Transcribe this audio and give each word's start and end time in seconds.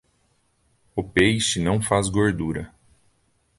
O 0.95 1.03
peixe 1.03 1.59
não 1.59 1.79
faz 1.79 2.09
gordura. 2.09 2.73